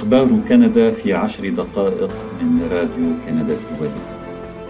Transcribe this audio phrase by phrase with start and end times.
[0.00, 2.10] أخبار كندا في عشر دقائق
[2.40, 4.00] من راديو كندا الدولي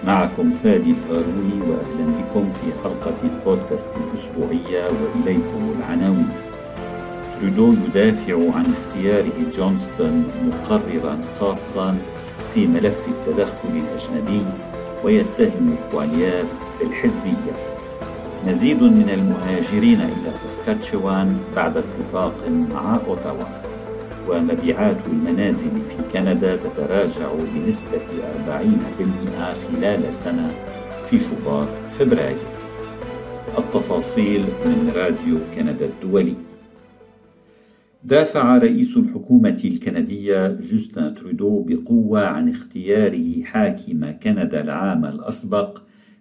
[0.07, 6.29] معكم فادي الهاروني وأهلا بكم في حلقة البودكاست الأسبوعية وإليكم العناوين.
[7.41, 11.97] ترودو يدافع عن اختياره جونستون مقررا خاصا
[12.55, 14.45] في ملف التدخل الأجنبي
[15.05, 16.47] ويتهم بوالياف
[16.81, 17.55] بالحزبية.
[18.47, 22.35] مزيد من المهاجرين إلى ساسكاتشوان بعد اتفاق
[22.75, 23.70] مع أوتاوا.
[24.29, 28.07] ومبيعات المنازل في كندا تتراجع بنسبة
[28.49, 30.51] 40% خلال سنة
[31.11, 32.39] في شباط فبراير.
[33.59, 36.35] التفاصيل من راديو كندا الدولي.
[38.05, 45.79] دافع رئيس الحكومة الكندية جوستن ترودو بقوة عن اختياره حاكم كندا العام الأسبق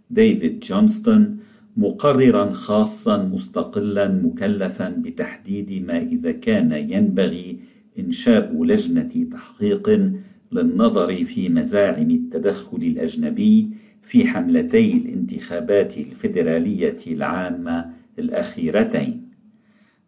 [0.09, 1.37] ديفيد جونستون
[1.77, 7.59] مقررا خاصا مستقلا مكلفا بتحديد ما إذا كان ينبغي
[7.99, 10.13] إنشاء لجنة تحقيق
[10.51, 13.69] للنظر في مزاعم التدخل الأجنبي
[14.01, 17.89] في حملتي الانتخابات الفيدرالية العامة
[18.19, 19.29] الأخيرتين.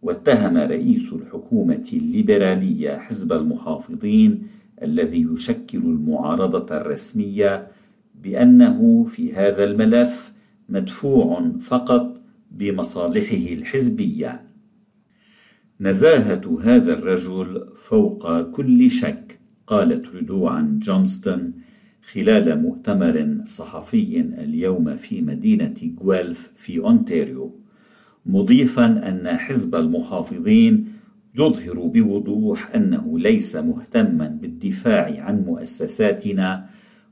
[0.02, 4.48] واتهم رئيس الحكومة الليبرالية حزب المحافظين
[4.82, 7.68] الذي يشكل المعارضة الرسمية
[8.24, 10.34] بأنه في هذا الملف
[10.70, 14.51] مدفوع فقط بمصالحه الحزبية.
[15.82, 21.54] نزاهة هذا الرجل فوق كل شك قال ترودو عن جونستون
[22.14, 27.60] خلال مؤتمر صحفي اليوم في مدينة غويلف في أونتاريو
[28.26, 30.94] مضيفا أن حزب المحافظين
[31.36, 36.70] يظهر بوضوح أنه ليس مهتما بالدفاع عن مؤسساتنا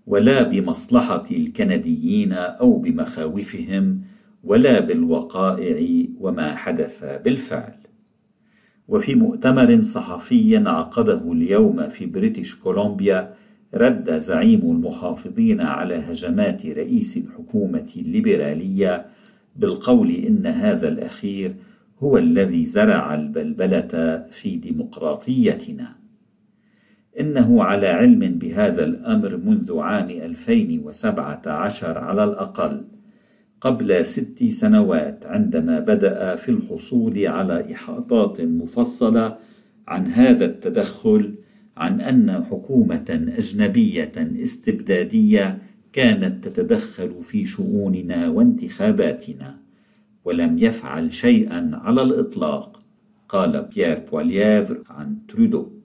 [0.07, 4.01] ولا بمصلحة الكنديين أو بمخاوفهم
[4.43, 7.88] ولا بالوقائع وما حدث بالفعل.
[8.89, 13.33] وفي مؤتمر صحفي عقده اليوم في بريتش كولومبيا
[13.73, 19.05] رد زعيم المحافظين على هجمات رئيس الحكومة الليبرالية
[19.55, 21.55] بالقول إن هذا الأخير
[21.99, 25.95] هو الذي زرع البلبلة في ديمقراطيتنا.
[27.19, 32.85] إنه على علم بهذا الأمر منذ عام 2017 على الأقل.
[33.61, 39.37] قبل ست سنوات عندما بدأ في الحصول على إحاطات مفصلة
[39.87, 41.35] عن هذا التدخل
[41.77, 45.61] عن أن حكومة أجنبية استبدادية
[45.93, 49.59] كانت تتدخل في شؤوننا وانتخاباتنا
[50.25, 52.79] ولم يفعل شيئا على الإطلاق
[53.29, 55.78] قال بيير بوالييفر عن ترودو.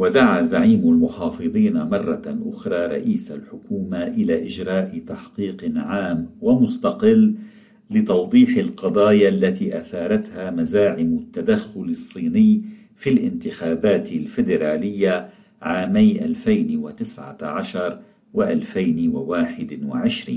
[0.00, 7.34] ودعا زعيم المحافظين مرة أخرى رئيس الحكومة إلى إجراء تحقيق عام ومستقل
[7.90, 12.64] لتوضيح القضايا التي أثارتها مزاعم التدخل الصيني
[12.96, 15.28] في الانتخابات الفيدرالية
[15.62, 18.00] عامي 2019
[18.36, 20.30] و2021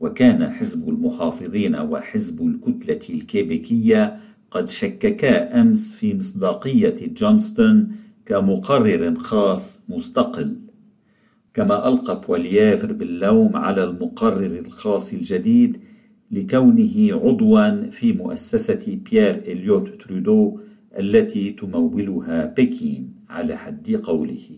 [0.00, 4.16] وكان حزب المحافظين وحزب الكتلة الكيبيكية
[4.50, 10.56] قد شككا أمس في مصداقية جونستون كمقرر خاص مستقل
[11.54, 15.80] كما ألقى بوالياف باللوم على المقرر الخاص الجديد
[16.30, 20.58] لكونه عضوا في مؤسسة بيير إليوت ترودو
[20.98, 24.48] التي تمولها بكين على حد قوله.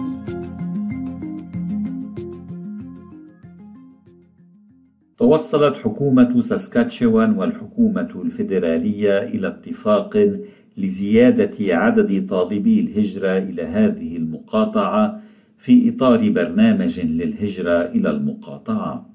[5.18, 10.38] توصلت حكومة ساسكاتشوان والحكومة الفيدرالية إلى اتفاق
[10.78, 15.22] لزيادة عدد طالبي الهجرة إلى هذه المقاطعة
[15.64, 19.06] في إطار برنامج للهجرة إلى المقاطعات.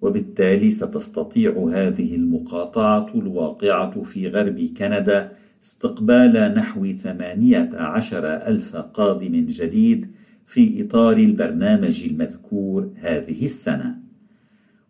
[0.00, 5.32] وبالتالي ستستطيع هذه المقاطعة الواقعة في غرب كندا
[5.64, 10.06] استقبال نحو ثمانية عشر ألف قادم جديد
[10.46, 13.98] في إطار البرنامج المذكور هذه السنة.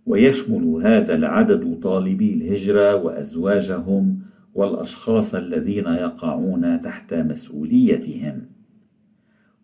[0.07, 4.19] ويشمل هذا العدد طالبي الهجرة وأزواجهم
[4.55, 8.58] والأشخاص الذين يقعون تحت مسؤوليتهم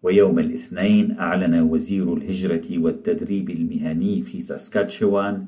[0.04, 5.44] ويوم الاثنين أعلن وزير الهجرة والتدريب المهني في ساسكاتشوان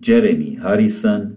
[0.00, 1.34] جيريمي هاريسون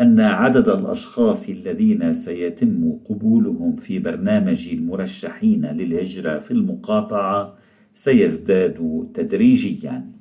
[0.00, 7.54] أن عدد الأشخاص الذين سيتم قبولهم في برنامج المرشحين للهجرة في المقاطعة
[7.94, 10.14] سيزداد تدريجيا.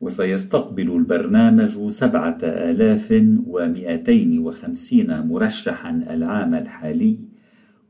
[0.00, 7.18] وسيستقبل البرنامج سبعة آلاف ومئتين وخمسين مرشحا العام الحالي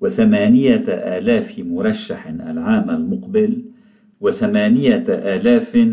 [0.01, 3.65] وثمانية آلاف مرشح العام المقبل
[4.21, 5.89] وثمانية آلاف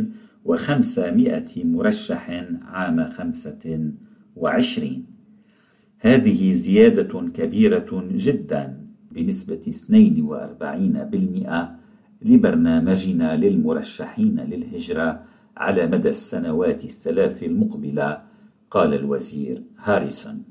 [0.45, 2.29] وخمسمائة مرشح
[2.61, 3.91] عام خمسة
[4.35, 5.05] وعشرين.
[5.99, 11.67] هذه زيادة كبيرة جدا بنسبة 42%
[12.21, 15.21] لبرنامجنا للمرشحين للهجرة
[15.57, 18.21] على مدى السنوات الثلاث المقبلة
[18.71, 20.43] قال الوزير هاريسون.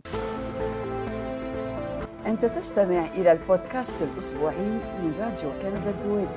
[2.26, 4.68] أنت تستمع إلى البودكاست الأسبوعي
[5.02, 6.28] من راديو كندا الدولي.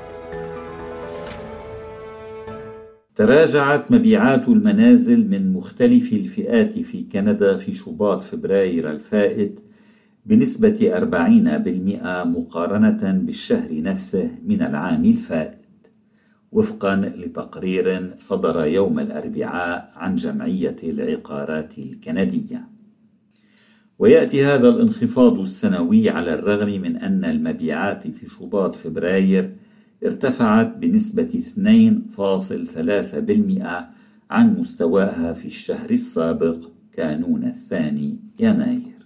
[3.16, 9.60] تراجعت مبيعات المنازل من مختلف الفئات في كندا في شباط فبراير الفائت
[10.26, 15.88] بنسبة 40% مقارنة بالشهر نفسه من العام الفائت
[16.52, 22.77] وفقا لتقرير صدر يوم الأربعاء عن جمعية العقارات الكندية.
[24.00, 29.54] ويأتي هذا الانخفاض السنوي على الرغم من أن المبيعات في شباط فبراير
[30.06, 31.32] ارتفعت بنسبة 2.3%
[34.32, 36.58] عن مستواها في الشهر السابق
[36.94, 38.98] كانون الثاني يناير.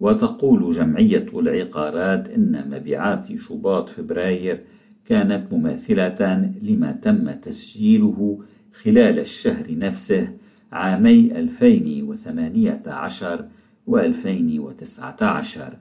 [0.00, 4.60] وتقول جمعية العقارات إن مبيعات شباط فبراير
[5.04, 8.38] كانت مماثلة لما تم تسجيله
[8.72, 10.32] خلال الشهر نفسه
[10.72, 13.57] عامي 2018 و
[13.96, 15.76] 2019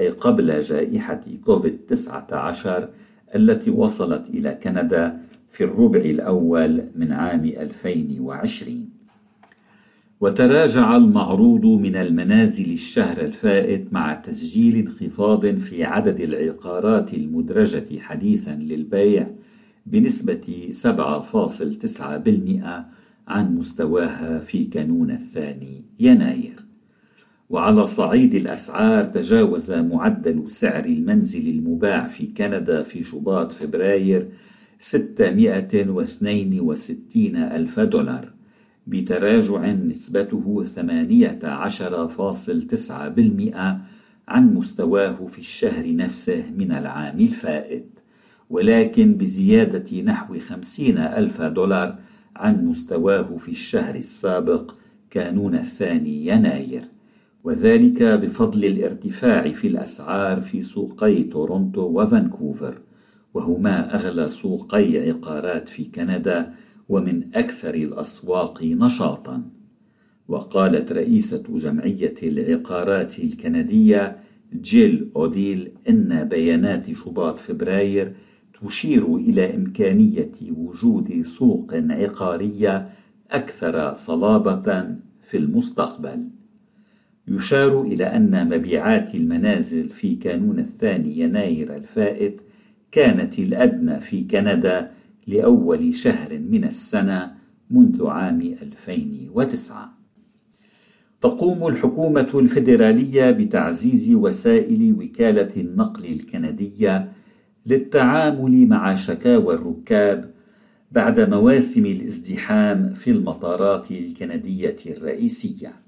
[0.00, 2.68] أي قبل جائحة كوفيد-19
[3.34, 5.20] التي وصلت إلى كندا
[5.50, 8.88] في الربع الأول من عام 2020
[10.20, 19.26] وتراجع المعروض من المنازل الشهر الفائت مع تسجيل انخفاض في عدد العقارات المدرجة حديثا للبيع
[19.86, 20.88] بنسبة 7.9%
[23.28, 26.53] عن مستواها في كانون الثاني يناير.
[27.54, 34.28] وعلى صعيد الأسعار تجاوز معدل سعر المنزل المباع في كندا في شباط فبراير
[34.78, 38.32] 662 ألف دولار
[38.86, 40.68] بتراجع نسبته 18.9%
[44.28, 48.00] عن مستواه في الشهر نفسه من العام الفائت
[48.50, 51.98] ولكن بزيادة نحو 50 ألف دولار
[52.36, 54.74] عن مستواه في الشهر السابق
[55.10, 56.93] كانون الثاني يناير.
[57.44, 62.78] وذلك بفضل الارتفاع في الأسعار في سوقي تورونتو وفانكوفر
[63.34, 66.52] وهما أغلى سوقي عقارات في كندا
[66.88, 69.42] ومن أكثر الأسواق نشاطًا.
[70.28, 74.16] وقالت رئيسة جمعية العقارات الكندية
[74.54, 78.16] جيل أوديل إن بيانات شباط فبراير
[78.62, 82.84] تشير إلى إمكانية وجود سوق عقارية
[83.30, 86.30] أكثر صلابة في المستقبل.
[87.28, 92.40] يشار إلى أن مبيعات المنازل في كانون الثاني يناير الفائت
[92.92, 94.90] كانت الأدنى في كندا
[95.26, 97.34] لأول شهر من السنة
[97.70, 99.94] منذ عام 2009
[101.20, 107.12] تقوم الحكومة الفيدرالية بتعزيز وسائل وكالة النقل الكندية
[107.66, 110.30] للتعامل مع شكاوى الركاب
[110.92, 115.83] بعد مواسم الازدحام في المطارات الكندية الرئيسية.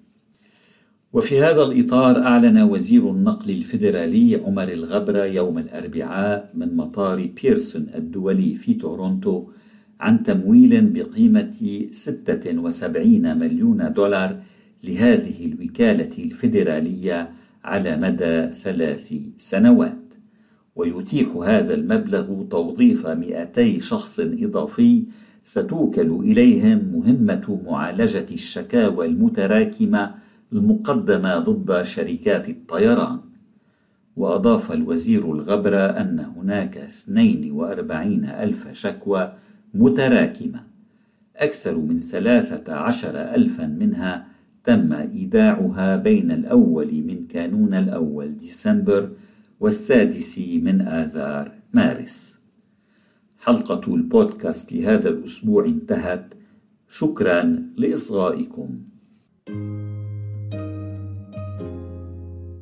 [1.16, 8.54] وفي هذا الإطار أعلن وزير النقل الفيدرالي عمر الغبرة يوم الأربعاء من مطار بيرسون الدولي
[8.54, 9.44] في تورونتو
[10.00, 14.36] عن تمويل بقيمة 76 مليون دولار
[14.84, 17.30] لهذه الوكالة الفيدرالية
[17.64, 20.14] على مدى ثلاث سنوات.
[20.76, 25.04] ويتيح هذا المبلغ توظيف 200 شخص إضافي
[25.44, 33.20] ستوكل إليهم مهمة معالجة الشكاوى المتراكمة المقدمة ضد شركات الطيران
[34.16, 39.32] وأضاف الوزير الغبرة أن هناك 42 ألف شكوى
[39.74, 40.62] متراكمة
[41.36, 44.26] أكثر من 13 ألفا منها
[44.64, 49.10] تم إيداعها بين الأول من كانون الأول ديسمبر
[49.60, 52.38] والسادس من آذار مارس.
[53.38, 56.34] حلقة البودكاست لهذا الأسبوع انتهت.
[56.90, 58.68] شكرا لإصغائكم.
[59.46, 59.95] thank you